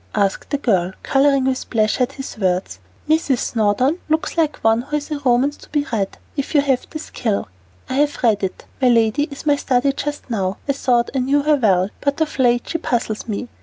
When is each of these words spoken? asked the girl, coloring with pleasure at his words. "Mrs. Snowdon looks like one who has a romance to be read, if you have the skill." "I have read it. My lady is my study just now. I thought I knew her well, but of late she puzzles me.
asked 0.15 0.49
the 0.49 0.57
girl, 0.57 0.93
coloring 1.03 1.45
with 1.45 1.69
pleasure 1.69 2.01
at 2.01 2.13
his 2.13 2.35
words. 2.39 2.79
"Mrs. 3.07 3.37
Snowdon 3.37 3.99
looks 4.09 4.35
like 4.35 4.55
one 4.63 4.81
who 4.81 4.95
has 4.95 5.11
a 5.11 5.19
romance 5.19 5.57
to 5.57 5.69
be 5.69 5.85
read, 5.93 6.17
if 6.35 6.55
you 6.55 6.61
have 6.61 6.89
the 6.89 6.97
skill." 6.97 7.47
"I 7.87 7.97
have 7.97 8.23
read 8.23 8.43
it. 8.43 8.65
My 8.81 8.87
lady 8.89 9.25
is 9.29 9.45
my 9.45 9.57
study 9.57 9.93
just 9.93 10.27
now. 10.27 10.57
I 10.67 10.73
thought 10.73 11.11
I 11.13 11.19
knew 11.19 11.43
her 11.43 11.55
well, 11.55 11.89
but 11.99 12.19
of 12.19 12.39
late 12.39 12.67
she 12.67 12.79
puzzles 12.79 13.27
me. 13.27 13.47